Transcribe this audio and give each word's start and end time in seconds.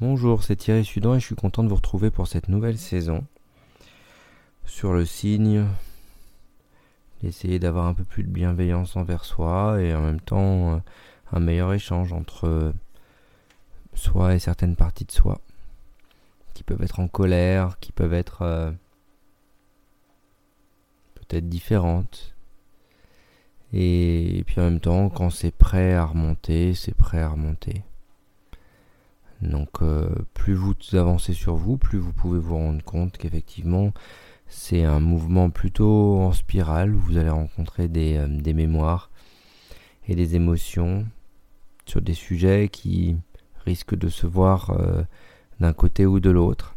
Bonjour, 0.00 0.44
c'est 0.44 0.54
Thierry 0.54 0.84
Sudan 0.84 1.16
et 1.16 1.18
je 1.18 1.26
suis 1.26 1.34
content 1.34 1.64
de 1.64 1.68
vous 1.68 1.74
retrouver 1.74 2.12
pour 2.12 2.28
cette 2.28 2.48
nouvelle 2.48 2.78
saison. 2.78 3.26
Sur 4.64 4.92
le 4.92 5.04
signe 5.04 5.66
d'essayer 7.20 7.58
d'avoir 7.58 7.86
un 7.86 7.94
peu 7.94 8.04
plus 8.04 8.22
de 8.22 8.28
bienveillance 8.28 8.94
envers 8.94 9.24
soi 9.24 9.82
et 9.82 9.92
en 9.96 10.02
même 10.02 10.20
temps 10.20 10.74
euh, 10.74 10.78
un 11.32 11.40
meilleur 11.40 11.72
échange 11.72 12.12
entre 12.12 12.46
euh, 12.46 12.72
soi 13.94 14.36
et 14.36 14.38
certaines 14.38 14.76
parties 14.76 15.04
de 15.04 15.10
soi 15.10 15.40
qui 16.54 16.62
peuvent 16.62 16.84
être 16.84 17.00
en 17.00 17.08
colère, 17.08 17.80
qui 17.80 17.90
peuvent 17.90 18.14
être 18.14 18.42
euh, 18.42 18.70
peut-être 21.16 21.48
différentes. 21.48 22.36
Et 23.72 24.44
puis 24.46 24.60
en 24.60 24.64
même 24.64 24.80
temps, 24.80 25.08
quand 25.08 25.30
c'est 25.30 25.50
prêt 25.50 25.94
à 25.94 26.04
remonter, 26.04 26.76
c'est 26.76 26.94
prêt 26.94 27.20
à 27.20 27.30
remonter. 27.30 27.82
Donc 29.42 29.82
euh, 29.82 30.08
plus 30.34 30.54
vous 30.54 30.74
avancez 30.92 31.32
sur 31.32 31.54
vous, 31.54 31.76
plus 31.76 31.98
vous 31.98 32.12
pouvez 32.12 32.40
vous 32.40 32.56
rendre 32.56 32.82
compte 32.82 33.16
qu'effectivement 33.16 33.92
c'est 34.48 34.84
un 34.84 34.98
mouvement 35.00 35.50
plutôt 35.50 36.18
en 36.20 36.32
spirale 36.32 36.94
où 36.94 36.98
vous 36.98 37.18
allez 37.18 37.30
rencontrer 37.30 37.86
des, 37.88 38.16
euh, 38.16 38.54
mémoires 38.54 39.10
et 40.08 40.14
des 40.14 40.34
émotions 40.34 41.06
sur 41.86 42.00
des 42.00 42.14
sujets 42.14 42.68
qui 42.68 43.16
risquent 43.64 43.94
de 43.94 44.08
se 44.08 44.26
voir 44.26 44.70
euh, 44.70 45.02
d'un 45.60 45.72
côté 45.72 46.06
ou 46.06 46.18
de 46.18 46.30
l'autre 46.30 46.74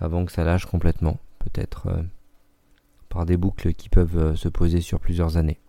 avant 0.00 0.24
que 0.24 0.32
ça 0.32 0.44
lâche 0.44 0.66
complètement, 0.66 1.20
peut-être 1.38 2.04
par 3.08 3.24
des 3.24 3.36
boucles 3.36 3.72
qui 3.72 3.88
peuvent 3.88 4.34
se 4.34 4.48
poser 4.48 4.80
sur 4.80 4.98
plusieurs 4.98 5.36
années. 5.36 5.60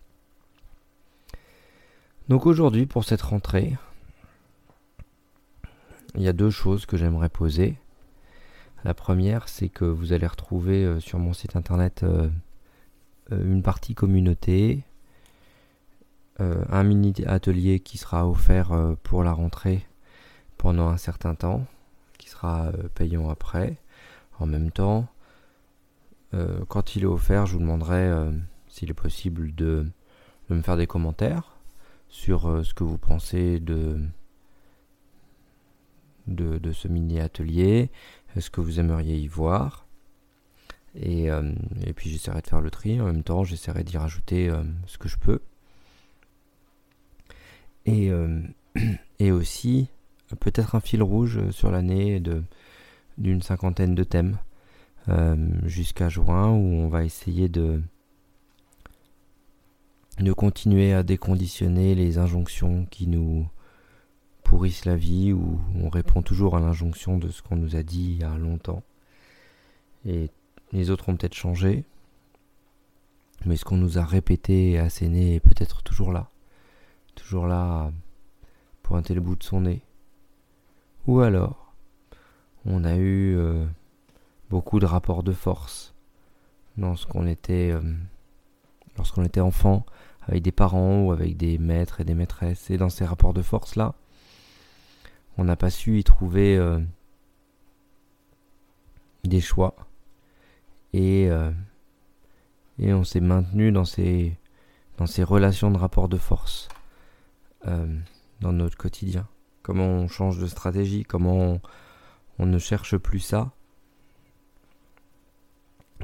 Donc 2.28 2.44
aujourd'hui 2.44 2.86
pour 2.86 3.04
cette 3.04 3.22
rentrée, 3.22 3.76
il 6.16 6.22
y 6.22 6.28
a 6.28 6.32
deux 6.32 6.50
choses 6.50 6.86
que 6.86 6.96
j'aimerais 6.96 7.28
poser. 7.28 7.76
La 8.84 8.94
première, 8.94 9.48
c'est 9.48 9.68
que 9.68 9.84
vous 9.84 10.12
allez 10.12 10.26
retrouver 10.26 10.84
euh, 10.84 11.00
sur 11.00 11.18
mon 11.18 11.32
site 11.32 11.56
internet 11.56 12.02
euh, 12.02 12.28
euh, 13.32 13.44
une 13.44 13.62
partie 13.62 13.94
communauté, 13.94 14.84
un 16.38 16.82
mini 16.82 17.14
atelier 17.26 17.80
qui 17.80 17.96
sera 17.96 18.28
offert 18.28 18.94
pour 19.02 19.24
la 19.24 19.32
rentrée 19.32 19.86
pendant 20.58 20.88
un 20.88 20.98
certain 20.98 21.34
temps, 21.34 21.64
qui 22.18 22.28
sera 22.28 22.72
payant 22.94 23.30
après. 23.30 23.78
En 24.38 24.44
même 24.44 24.70
temps, 24.70 25.08
quand 26.68 26.94
il 26.94 27.04
est 27.04 27.06
offert, 27.06 27.46
je 27.46 27.54
vous 27.54 27.60
demanderai 27.60 28.30
s'il 28.68 28.90
est 28.90 28.92
possible 28.92 29.54
de, 29.54 29.86
de, 30.50 30.54
me 30.54 30.60
faire 30.60 30.76
des 30.76 30.86
commentaires 30.86 31.56
sur 32.10 32.62
ce 32.62 32.74
que 32.74 32.84
vous 32.84 32.98
pensez 32.98 33.58
de 33.58 34.06
de, 36.26 36.72
ce 36.72 36.88
mini 36.88 37.20
atelier, 37.20 37.90
ce 38.38 38.50
que 38.50 38.60
vous 38.60 38.80
aimeriez 38.80 39.16
y 39.18 39.28
voir? 39.28 39.86
Et, 40.98 41.30
euh, 41.30 41.52
et 41.84 41.92
puis 41.92 42.10
j'essaierai 42.10 42.40
de 42.40 42.46
faire 42.46 42.60
le 42.60 42.70
tri. 42.70 43.00
En 43.00 43.06
même 43.06 43.22
temps, 43.22 43.44
j'essaierai 43.44 43.84
d'y 43.84 43.98
rajouter 43.98 44.48
euh, 44.48 44.62
ce 44.86 44.98
que 44.98 45.08
je 45.08 45.16
peux. 45.18 45.40
Et, 47.84 48.10
euh, 48.10 48.42
et 49.18 49.30
aussi, 49.30 49.88
peut-être 50.40 50.74
un 50.74 50.80
fil 50.80 51.02
rouge 51.02 51.50
sur 51.50 51.70
l'année 51.70 52.22
d'une 53.18 53.42
cinquantaine 53.42 53.94
de 53.94 54.04
thèmes 54.04 54.38
jusqu'à 55.64 56.08
juin 56.08 56.50
où 56.50 56.58
on 56.58 56.88
va 56.88 57.04
essayer 57.04 57.48
de 57.48 57.80
continuer 60.36 60.92
à 60.92 61.04
déconditionner 61.04 61.94
les 61.94 62.18
injonctions 62.18 62.86
qui 62.86 63.06
nous, 63.06 63.46
pourrissent 64.46 64.84
la 64.84 64.94
vie, 64.94 65.32
où 65.32 65.58
on 65.74 65.88
répond 65.88 66.22
toujours 66.22 66.56
à 66.56 66.60
l'injonction 66.60 67.18
de 67.18 67.28
ce 67.28 67.42
qu'on 67.42 67.56
nous 67.56 67.74
a 67.74 67.82
dit 67.82 68.12
il 68.12 68.20
y 68.20 68.22
a 68.22 68.38
longtemps. 68.38 68.84
Et 70.04 70.30
les 70.70 70.90
autres 70.90 71.08
ont 71.08 71.16
peut-être 71.16 71.34
changé, 71.34 71.84
mais 73.44 73.56
ce 73.56 73.64
qu'on 73.64 73.76
nous 73.76 73.98
a 73.98 74.04
répété 74.04 74.70
et 74.70 74.78
asséné 74.78 75.34
est 75.34 75.40
peut-être 75.40 75.82
toujours 75.82 76.12
là. 76.12 76.30
Toujours 77.16 77.48
là 77.48 77.60
à 77.60 77.92
pointer 78.84 79.14
le 79.14 79.20
bout 79.20 79.34
de 79.34 79.42
son 79.42 79.62
nez. 79.62 79.82
Ou 81.08 81.18
alors, 81.20 81.74
on 82.64 82.84
a 82.84 82.94
eu 82.94 83.36
euh, 83.36 83.66
beaucoup 84.48 84.78
de 84.78 84.86
rapports 84.86 85.24
de 85.24 85.32
force 85.32 85.92
dans 86.76 86.94
ce 86.94 87.04
qu'on 87.04 87.26
était 87.26 87.72
euh, 87.72 87.82
lorsqu'on 88.96 89.24
était 89.24 89.40
enfant, 89.40 89.84
avec 90.22 90.44
des 90.44 90.52
parents 90.52 91.02
ou 91.02 91.10
avec 91.10 91.36
des 91.36 91.58
maîtres 91.58 92.00
et 92.00 92.04
des 92.04 92.14
maîtresses. 92.14 92.70
Et 92.70 92.76
dans 92.76 92.90
ces 92.90 93.04
rapports 93.04 93.34
de 93.34 93.42
force 93.42 93.74
là, 93.74 93.96
on 95.38 95.44
n'a 95.44 95.56
pas 95.56 95.70
su 95.70 95.98
y 95.98 96.04
trouver 96.04 96.56
euh, 96.56 96.80
des 99.24 99.40
choix. 99.40 99.76
Et, 100.92 101.28
euh, 101.30 101.50
et 102.78 102.92
on 102.94 103.04
s'est 103.04 103.20
maintenu 103.20 103.72
dans 103.72 103.84
ces, 103.84 104.36
dans 104.96 105.06
ces 105.06 105.22
relations 105.22 105.70
de 105.70 105.76
rapport 105.76 106.08
de 106.08 106.16
force 106.16 106.68
euh, 107.66 107.98
dans 108.40 108.52
notre 108.52 108.76
quotidien. 108.76 109.28
Comment 109.62 109.86
on 109.86 110.08
change 110.08 110.38
de 110.38 110.46
stratégie, 110.46 111.04
comment 111.04 111.60
on, 112.38 112.46
ne 112.46 112.58
cherche 112.58 112.96
plus 112.96 113.20
ça 113.20 113.50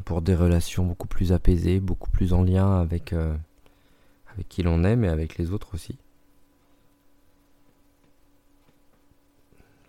pour 0.04 0.21
des 0.21 0.34
relations 0.34 0.84
beaucoup 0.84 1.06
plus 1.06 1.32
apaisées, 1.32 1.78
beaucoup 1.78 2.10
plus 2.10 2.32
en 2.32 2.42
lien 2.42 2.81
avec, 2.81 3.12
avec 3.12 4.48
qui 4.48 4.62
l'on 4.62 4.82
est, 4.82 4.97
mais 4.97 5.09
avec 5.09 5.38
les 5.38 5.53
autres 5.53 5.75
aussi. 5.75 5.97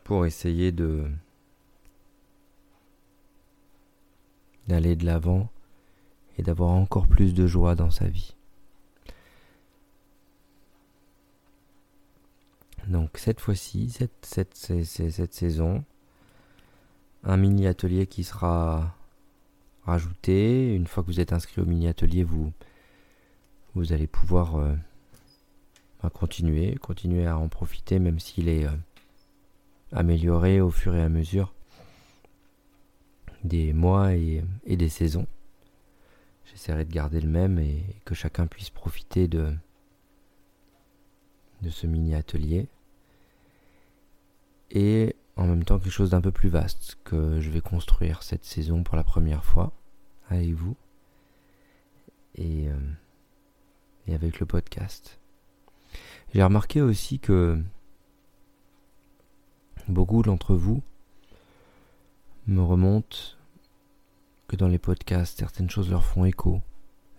Pour 0.03 0.25
essayer 0.25 0.71
de 0.71 1.05
d'aller 4.67 4.95
de 4.95 5.05
l'avant 5.05 5.49
et 6.37 6.43
d'avoir 6.43 6.71
encore 6.71 7.07
plus 7.07 7.33
de 7.33 7.47
joie 7.47 7.75
dans 7.75 7.91
sa 7.91 8.07
vie. 8.07 8.35
Donc 12.87 13.17
cette 13.17 13.39
fois-ci, 13.39 13.89
cette, 14.21 15.33
saison, 15.33 15.83
un 17.23 17.37
mini 17.37 17.67
atelier 17.67 18.07
qui 18.07 18.23
sera 18.23 18.95
rajouté. 19.85 20.75
Une 20.75 20.87
fois 20.87 21.03
que 21.03 21.07
vous 21.07 21.19
êtes 21.19 21.33
inscrit 21.33 21.61
au 21.61 21.65
mini 21.65 21.87
atelier, 21.87 22.23
vous, 22.23 22.51
vous 23.75 23.93
allez 23.93 24.07
pouvoir 24.07 24.57
euh, 24.57 24.75
bah, 26.01 26.09
continuer, 26.09 26.75
continuer 26.75 27.25
à 27.25 27.37
en 27.37 27.47
profiter, 27.47 27.99
même 27.99 28.19
s'il 28.19 28.49
est 28.49 28.65
euh, 28.65 28.71
améliorer 29.93 30.59
au 30.61 30.71
fur 30.71 30.95
et 30.95 31.01
à 31.01 31.09
mesure 31.09 31.53
des 33.43 33.73
mois 33.73 34.15
et, 34.15 34.43
des 34.65 34.89
saisons. 34.89 35.27
J'essaierai 36.45 36.85
de 36.85 36.91
garder 36.91 37.19
le 37.19 37.29
même 37.29 37.59
et 37.59 37.83
que 38.05 38.15
chacun 38.15 38.47
puisse 38.47 38.69
profiter 38.69 39.27
de, 39.27 39.53
ce 41.69 41.87
mini 41.87 42.15
atelier. 42.15 42.67
Et 44.71 45.15
en 45.35 45.45
même 45.45 45.63
temps 45.63 45.79
quelque 45.79 45.91
chose 45.91 46.11
d'un 46.11 46.21
peu 46.21 46.31
plus 46.31 46.49
vaste 46.49 46.97
que 47.03 47.39
je 47.41 47.49
vais 47.49 47.61
construire 47.61 48.23
cette 48.23 48.45
saison 48.45 48.83
pour 48.83 48.95
la 48.95 49.03
première 49.03 49.43
fois 49.43 49.71
avec 50.29 50.51
vous 50.51 50.75
et, 52.35 52.69
euh, 52.69 52.75
et 54.07 54.15
avec 54.15 54.39
le 54.39 54.45
podcast. 54.45 55.19
J'ai 56.33 56.43
remarqué 56.43 56.81
aussi 56.81 57.19
que 57.19 57.61
Beaucoup 59.89 60.21
d'entre 60.21 60.55
vous 60.55 60.81
me 62.47 62.61
remontent 62.61 63.17
que 64.47 64.55
dans 64.55 64.67
les 64.69 64.79
podcasts, 64.79 65.39
certaines 65.39 65.69
choses 65.69 65.89
leur 65.89 66.05
font 66.05 66.23
écho. 66.23 66.61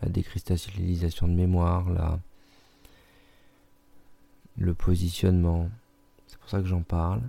La 0.02 0.08
décristallisation 0.08 1.28
de 1.28 1.34
mémoire, 1.34 1.90
la... 1.90 2.18
le 4.56 4.74
positionnement. 4.74 5.68
C'est 6.26 6.38
pour 6.38 6.48
ça 6.48 6.60
que 6.60 6.66
j'en 6.66 6.82
parle. 6.82 7.20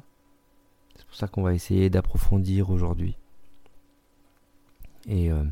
C'est 0.95 1.05
pour 1.05 1.15
ça 1.15 1.27
qu'on 1.27 1.43
va 1.43 1.53
essayer 1.53 1.89
d'approfondir 1.89 2.69
aujourd'hui. 2.69 3.17
Et 5.07 5.31
euh, 5.31 5.43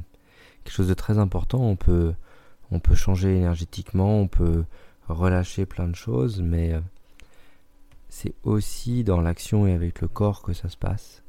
quelque 0.64 0.74
chose 0.74 0.88
de 0.88 0.94
très 0.94 1.18
important, 1.18 1.62
on 1.62 1.76
peut, 1.76 2.14
on 2.72 2.80
peut 2.80 2.96
changer 2.96 3.36
énergétiquement, 3.36 4.20
on 4.20 4.28
peut 4.28 4.64
relâcher 5.08 5.66
plein 5.66 5.88
de 5.88 5.96
choses, 5.96 6.42
mais 6.42 6.74
euh, 6.74 6.80
c'est 8.14 8.36
aussi 8.44 9.04
dans 9.04 9.22
l'action 9.22 9.66
et 9.66 9.74
avec 9.74 10.00
le 10.00 10.08
corps 10.08 10.44
que 10.44 10.54
ça 10.54 10.70
se 10.70 10.78
passe. 10.78 11.24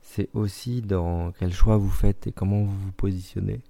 C'est 0.00 0.28
aussi 0.32 0.80
dans 0.80 1.32
quel 1.32 1.52
choix 1.52 1.76
vous 1.76 1.90
faites 1.90 2.28
et 2.28 2.32
comment 2.32 2.62
vous 2.62 2.78
vous 2.78 2.92
positionnez. 2.92 3.60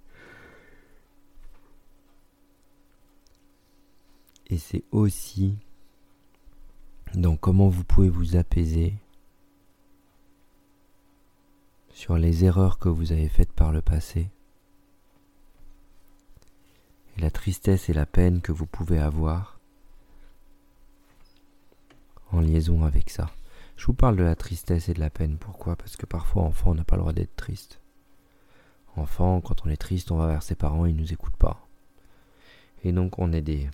Et 4.48 4.58
c'est 4.58 4.84
aussi 4.92 5.56
dans 7.14 7.36
comment 7.36 7.68
vous 7.68 7.84
pouvez 7.84 8.10
vous 8.10 8.36
apaiser 8.36 8.92
sur 11.94 12.18
les 12.18 12.44
erreurs 12.44 12.78
que 12.78 12.90
vous 12.90 13.10
avez 13.10 13.28
faites 13.28 13.52
par 13.52 13.72
le 13.72 13.80
passé 13.80 14.28
et 17.16 17.22
la 17.22 17.30
tristesse 17.30 17.88
et 17.88 17.94
la 17.94 18.06
peine 18.06 18.42
que 18.42 18.52
vous 18.52 18.66
pouvez 18.66 18.98
avoir 18.98 19.57
en 22.38 22.40
liaison 22.40 22.84
avec 22.84 23.10
ça. 23.10 23.30
Je 23.76 23.86
vous 23.86 23.94
parle 23.94 24.16
de 24.16 24.22
la 24.22 24.34
tristesse 24.36 24.88
et 24.88 24.94
de 24.94 25.00
la 25.00 25.10
peine. 25.10 25.36
Pourquoi? 25.38 25.76
Parce 25.76 25.96
que 25.96 26.06
parfois, 26.06 26.44
enfant, 26.44 26.70
on 26.70 26.74
n'a 26.74 26.84
pas 26.84 26.96
le 26.96 27.02
droit 27.02 27.12
d'être 27.12 27.36
triste. 27.36 27.80
Enfant, 28.96 29.40
quand 29.40 29.66
on 29.66 29.70
est 29.70 29.76
triste, 29.76 30.10
on 30.10 30.16
va 30.16 30.26
vers 30.26 30.42
ses 30.42 30.54
parents, 30.54 30.86
ils 30.86 30.96
nous 30.96 31.12
écoutent 31.12 31.36
pas. 31.36 31.66
Et 32.84 32.92
donc, 32.92 33.18
on 33.18 33.32
est 33.32 33.42
des. 33.42 33.68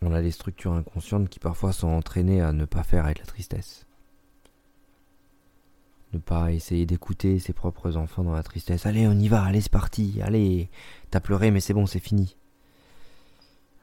On 0.00 0.12
a 0.12 0.22
des 0.22 0.32
structures 0.32 0.72
inconscientes 0.72 1.28
qui 1.28 1.38
parfois 1.38 1.72
sont 1.72 1.88
entraînées 1.88 2.40
à 2.40 2.52
ne 2.52 2.64
pas 2.64 2.82
faire 2.82 3.04
avec 3.04 3.20
la 3.20 3.26
tristesse. 3.26 3.86
Ne 6.12 6.18
pas 6.18 6.52
essayer 6.52 6.86
d'écouter 6.86 7.38
ses 7.38 7.52
propres 7.52 7.96
enfants 7.96 8.24
dans 8.24 8.32
la 8.32 8.42
tristesse. 8.42 8.84
Allez, 8.86 9.06
on 9.06 9.12
y 9.12 9.28
va, 9.28 9.44
allez, 9.44 9.60
c'est 9.60 9.70
parti, 9.70 10.20
allez, 10.22 10.68
t'as 11.10 11.20
pleuré, 11.20 11.50
mais 11.50 11.60
c'est 11.60 11.74
bon, 11.74 11.86
c'est 11.86 12.00
fini. 12.00 12.36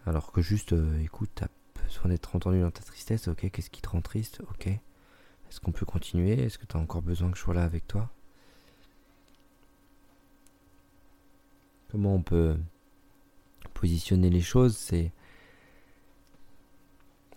Alors 0.05 0.31
que 0.31 0.41
juste, 0.41 0.73
euh, 0.73 1.01
écoute, 1.01 1.29
t'as 1.35 1.47
besoin 1.89 2.09
d'être 2.09 2.35
entendu 2.35 2.61
dans 2.61 2.71
ta 2.71 2.83
tristesse, 2.83 3.27
ok, 3.27 3.49
qu'est-ce 3.51 3.69
qui 3.69 3.81
te 3.81 3.89
rend 3.89 4.01
triste, 4.01 4.41
ok. 4.49 4.67
Est-ce 4.67 5.59
qu'on 5.59 5.71
peut 5.71 5.85
continuer? 5.85 6.39
Est-ce 6.39 6.57
que 6.57 6.65
tu 6.65 6.77
as 6.77 6.79
encore 6.79 7.01
besoin 7.01 7.31
que 7.31 7.37
je 7.37 7.43
sois 7.43 7.55
là 7.55 7.63
avec 7.63 7.87
toi? 7.87 8.09
Comment 11.91 12.15
on 12.15 12.21
peut 12.21 12.55
positionner 13.73 14.29
les 14.29 14.41
choses? 14.41 14.77
C'est 14.77 15.11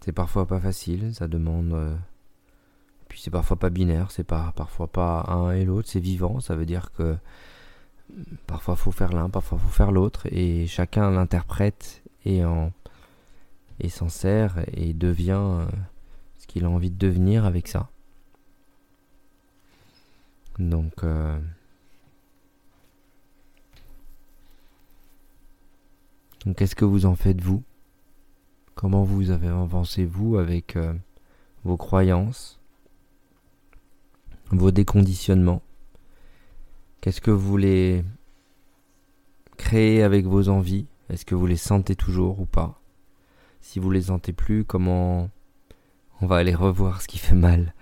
c'est 0.04 0.12
parfois 0.12 0.46
pas 0.46 0.60
facile, 0.60 1.14
ça 1.14 1.28
demande 1.28 1.72
euh, 1.72 1.96
puis 3.08 3.20
c'est 3.20 3.30
parfois 3.30 3.56
pas 3.56 3.70
binaire, 3.70 4.10
c'est 4.10 4.24
pas 4.24 4.52
parfois 4.56 4.88
pas 4.88 5.24
un 5.28 5.52
et 5.52 5.64
l'autre, 5.64 5.88
c'est 5.88 6.00
vivant, 6.00 6.40
ça 6.40 6.56
veut 6.56 6.66
dire 6.66 6.92
que 6.92 7.16
parfois 8.46 8.76
faut 8.76 8.90
faire 8.90 9.12
l'un, 9.12 9.30
parfois 9.30 9.58
faut 9.58 9.68
faire 9.68 9.92
l'autre 9.92 10.26
et 10.32 10.66
chacun 10.66 11.10
l'interprète 11.10 12.02
et 12.24 12.44
en 12.44 12.72
et 13.80 13.88
s'en 13.88 14.08
sert 14.08 14.64
et 14.74 14.92
devient 14.92 15.40
euh, 15.40 15.66
ce 16.38 16.46
qu'il 16.46 16.64
a 16.64 16.70
envie 16.70 16.90
de 16.90 16.98
devenir 16.98 17.44
avec 17.44 17.68
ça. 17.68 17.90
Donc, 20.58 21.04
euh, 21.04 21.38
qu'est-ce 26.56 26.74
que 26.74 26.84
vous 26.84 27.06
en 27.06 27.14
faites 27.14 27.40
vous? 27.40 27.62
Comment 28.74 29.02
vous 29.02 29.30
avez 29.30 29.48
avancé 29.48 30.04
vous 30.04 30.36
avec 30.36 30.76
euh, 30.76 30.94
vos 31.64 31.76
croyances, 31.76 32.60
vos 34.50 34.70
déconditionnements? 34.70 35.62
Qu'est-ce 37.00 37.20
que 37.20 37.30
vous 37.30 37.48
voulez 37.48 38.04
créer 39.56 40.02
avec 40.02 40.26
vos 40.26 40.48
envies? 40.48 40.86
Est-ce 41.08 41.24
que 41.24 41.34
vous 41.34 41.46
les 41.46 41.56
sentez 41.56 41.96
toujours 41.96 42.40
ou 42.40 42.46
pas? 42.46 42.81
Si 43.62 43.78
vous 43.78 43.90
les 43.90 44.02
sentez 44.02 44.32
plus, 44.32 44.64
comment 44.64 45.30
on 46.20 46.26
va 46.26 46.36
aller 46.36 46.54
revoir 46.54 47.00
ce 47.00 47.08
qui 47.08 47.18
fait 47.18 47.34
mal 47.34 47.74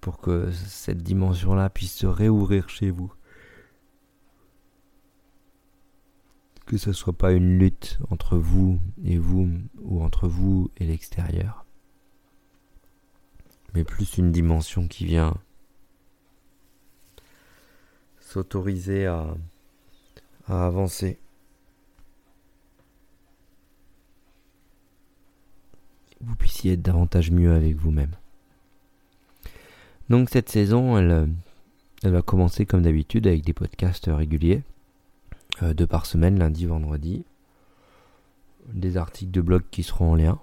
pour 0.00 0.18
que 0.18 0.52
cette 0.52 1.02
dimension-là 1.02 1.68
puisse 1.70 1.94
se 1.94 2.06
réouvrir 2.06 2.68
chez 2.68 2.90
vous. 2.90 3.12
Que 6.66 6.76
ce 6.76 6.92
soit 6.92 7.16
pas 7.16 7.32
une 7.32 7.58
lutte 7.58 7.98
entre 8.10 8.36
vous 8.36 8.78
et 9.04 9.18
vous 9.18 9.50
ou 9.80 10.02
entre 10.02 10.28
vous 10.28 10.70
et 10.76 10.84
l'extérieur, 10.84 11.64
mais 13.74 13.84
plus 13.84 14.18
une 14.18 14.32
dimension 14.32 14.86
qui 14.86 15.06
vient 15.06 15.34
s'autoriser 18.20 19.06
à, 19.06 19.34
à 20.46 20.66
avancer 20.66 21.18
vous 26.20 26.36
puissiez 26.36 26.72
être 26.72 26.82
davantage 26.82 27.30
mieux 27.30 27.52
avec 27.52 27.76
vous-même. 27.76 28.14
Donc 30.08 30.30
cette 30.30 30.48
saison, 30.48 30.96
elle, 30.98 31.10
euh, 32.04 32.10
va 32.10 32.22
commencer 32.22 32.64
comme 32.64 32.82
d'habitude 32.82 33.26
avec 33.26 33.44
des 33.44 33.52
podcasts 33.52 34.06
réguliers, 34.06 34.62
euh, 35.62 35.74
deux 35.74 35.86
par 35.86 36.06
semaine, 36.06 36.38
lundi, 36.38 36.66
vendredi, 36.66 37.24
des 38.72 38.96
articles 38.96 39.32
de 39.32 39.40
blog 39.40 39.62
qui 39.70 39.82
seront 39.82 40.12
en 40.12 40.14
lien, 40.14 40.38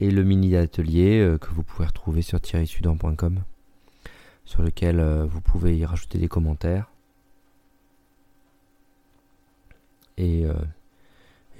et 0.00 0.10
le 0.10 0.24
mini 0.24 0.56
atelier 0.56 1.20
euh, 1.20 1.38
que 1.38 1.50
vous 1.50 1.62
pouvez 1.62 1.86
retrouver 1.86 2.22
sur 2.22 2.40
thierrysudan.com, 2.40 3.42
sur 4.44 4.62
lequel 4.62 5.00
vous 5.24 5.40
pouvez 5.40 5.76
y 5.76 5.84
rajouter 5.84 6.18
des 6.18 6.28
commentaires. 6.28 6.90
Et 10.18 10.46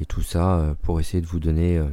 tout 0.08 0.22
ça 0.22 0.76
pour 0.82 1.00
essayer 1.00 1.20
de 1.20 1.26
vous 1.26 1.40
donner 1.40 1.84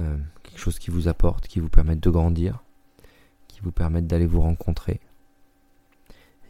euh, 0.00 0.16
quelque 0.42 0.58
chose 0.58 0.78
qui 0.78 0.90
vous 0.90 1.08
apporte, 1.08 1.46
qui 1.46 1.60
vous 1.60 1.68
permette 1.68 2.00
de 2.00 2.10
grandir, 2.10 2.62
qui 3.48 3.60
vous 3.60 3.72
permette 3.72 4.06
d'aller 4.06 4.26
vous 4.26 4.40
rencontrer 4.40 5.00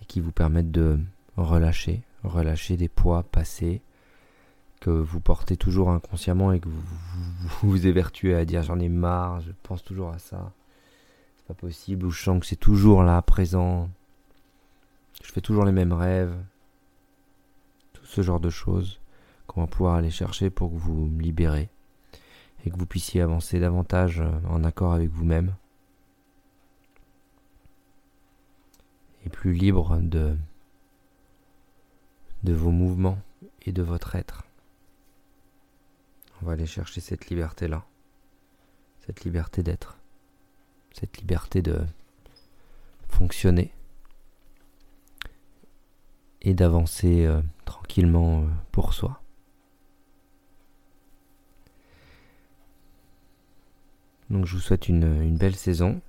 et 0.01 0.05
qui 0.05 0.21
vous 0.21 0.33
permette 0.33 0.71
de 0.71 1.01
relâcher, 1.37 2.03
relâcher 2.23 2.77
des 2.77 2.89
poids 2.89 3.25
passés 3.25 3.83
que 4.81 4.91
vous 4.91 5.21
portez 5.21 5.57
toujours 5.57 5.91
inconsciemment 5.91 6.53
et 6.53 6.61
que 6.61 6.69
vous 6.69 6.83
vous, 7.63 7.87
évertuez 7.87 8.35
à 8.35 8.45
dire 8.45 8.63
j'en 8.63 8.79
ai 8.79 8.89
marre, 8.89 9.41
je 9.41 9.51
pense 9.63 9.83
toujours 9.83 10.11
à 10.11 10.19
ça, 10.19 10.53
c'est 11.37 11.47
pas 11.47 11.55
possible, 11.55 12.07
ou 12.07 12.11
je 12.11 12.23
sens 12.23 12.41
que 12.41 12.47
c'est 12.47 12.57
toujours 12.57 13.03
là, 13.03 13.21
présent, 13.21 13.91
je 15.23 15.31
fais 15.31 15.41
toujours 15.41 15.65
les 15.65 15.73
mêmes 15.73 15.93
rêves, 15.93 16.35
tout 17.93 18.07
ce 18.07 18.23
genre 18.23 18.41
de 18.41 18.51
choses 18.51 19.01
qu'on 19.47 19.63
va 19.63 19.67
pouvoir 19.67 19.97
aller 19.97 20.11
chercher 20.11 20.49
pour 20.49 20.71
que 20.71 20.77
vous 20.77 21.11
libérez 21.19 21.69
et 22.65 22.71
que 22.71 22.77
vous 22.77 22.87
puissiez 22.87 23.23
avancer 23.23 23.59
davantage 23.61 24.21
euh, 24.21 24.31
en 24.49 24.65
accord 24.65 24.93
avec 24.93 25.11
vous-même 25.11 25.55
et 29.25 29.31
plus 29.31 29.53
libre 29.53 29.99
de, 30.01 30.37
vos 32.45 32.71
mouvements 32.71 33.19
et 33.63 33.73
de 33.73 33.83
votre 33.83 34.15
être. 34.17 34.45
On 36.41 36.47
va 36.47 36.53
aller 36.53 36.67
chercher 36.67 37.01
cette 37.01 37.29
liberté-là, 37.29 37.85
cette 39.01 39.25
liberté 39.25 39.63
d'être, 39.63 39.99
cette 40.93 41.19
liberté 41.19 41.61
de 41.61 41.85
fonctionner 43.09 43.73
et 46.43 46.55
d'avancer 46.55 47.27
euh, 47.27 47.43
tranquillement 47.67 48.43
euh, 48.43 48.47
pour 48.73 48.95
soi. 48.95 49.21
Donc 54.31 54.47
je 54.47 54.55
vous 54.55 54.61
souhaite 54.61 54.89
une, 54.89 55.37
belle 55.37 55.57
saison. 55.57 56.01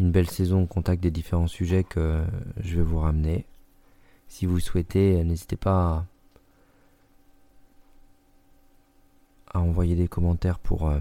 Une 0.00 0.10
belle 0.10 0.28
saison 0.28 0.64
au 0.64 0.66
contact 0.66 1.00
des 1.00 1.12
différents 1.12 1.46
sujets 1.46 1.84
que 1.84 2.24
je 2.58 2.76
vais 2.76 2.82
vous 2.82 2.98
ramener. 2.98 3.46
Si 4.26 4.46
vous 4.46 4.58
souhaitez, 4.58 5.22
n'hésitez 5.22 5.56
pas 5.56 6.06
à, 9.52 9.60
envoyer 9.60 9.94
des 9.94 10.08
commentaires 10.08 10.58
pour, 10.58 10.88
euh, 10.88 10.98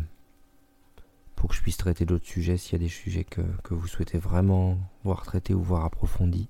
pour 1.36 1.50
que 1.50 1.56
je 1.56 1.62
puisse 1.62 1.78
traiter 1.78 2.06
d'autres 2.06 2.28
sujets 2.28 2.58
s'il 2.58 2.74
y 2.74 2.76
a 2.76 2.86
des 2.86 2.90
sujets 2.90 3.24
que, 3.24 3.42
que, 3.64 3.74
vous 3.74 3.88
souhaitez 3.88 4.20
vraiment 4.20 4.78
voir 5.04 5.24
traités 5.24 5.56
ou 5.56 5.64
voir 5.64 5.84
approfondis. 5.86 6.48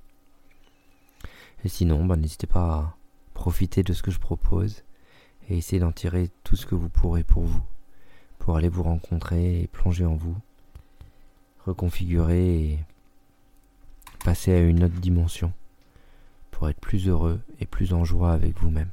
Et 1.63 1.69
sinon, 1.69 2.03
bah, 2.03 2.17
n'hésitez 2.17 2.47
pas 2.47 2.73
à 2.73 2.97
profiter 3.33 3.83
de 3.83 3.93
ce 3.93 4.03
que 4.03 4.11
je 4.11 4.19
propose 4.19 4.83
et 5.47 5.57
essayer 5.57 5.79
d'en 5.79 5.93
tirer 5.93 6.29
tout 6.43 6.57
ce 6.57 6.65
que 6.65 6.75
vous 6.75 6.89
pourrez 6.89 7.23
pour 7.23 7.43
vous 7.43 7.63
pour 8.43 8.57
aller 8.57 8.67
vous 8.67 8.83
rencontrer 8.83 9.61
et 9.61 9.67
plonger 9.67 10.03
en 10.03 10.15
vous, 10.15 10.35
reconfigurer 11.65 12.71
et 12.71 12.79
passer 14.25 14.51
à 14.51 14.59
une 14.59 14.83
autre 14.83 14.99
dimension 14.99 15.53
pour 16.51 16.67
être 16.67 16.79
plus 16.81 17.07
heureux 17.07 17.39
et 17.61 17.65
plus 17.65 17.93
en 17.93 18.03
joie 18.03 18.33
avec 18.33 18.57
vous-même. 18.57 18.89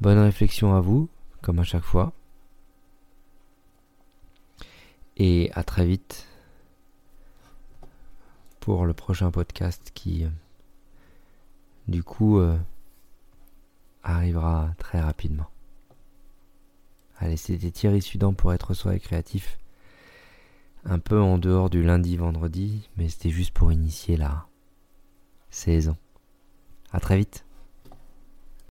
Bonne 0.00 0.18
réflexion 0.18 0.76
à 0.76 0.80
vous, 0.80 1.08
comme 1.42 1.58
à 1.58 1.64
chaque 1.64 1.82
fois. 1.82 2.12
Et 5.16 5.50
à 5.54 5.64
très 5.64 5.84
vite 5.84 6.28
pour 8.60 8.86
le 8.86 8.94
prochain 8.94 9.32
podcast 9.32 9.90
qui, 9.94 10.26
du 11.88 12.04
coup, 12.04 12.38
euh, 12.38 12.56
arrivera 14.02 14.70
très 14.78 15.00
rapidement. 15.00 15.48
Allez, 17.18 17.36
c'était 17.36 17.70
Thierry 17.70 18.00
Sudan 18.00 18.32
pour 18.32 18.52
être 18.52 18.72
soi 18.74 18.94
et 18.94 19.00
créatif. 19.00 19.58
Un 20.84 20.98
peu 20.98 21.20
en 21.20 21.36
dehors 21.36 21.68
du 21.68 21.82
lundi 21.82 22.16
vendredi, 22.16 22.88
mais 22.96 23.08
c'était 23.08 23.30
juste 23.30 23.52
pour 23.52 23.70
initier 23.70 24.16
la 24.16 24.46
saison. 25.50 25.96
À 26.92 27.00
très 27.00 27.18
vite. 27.18 27.44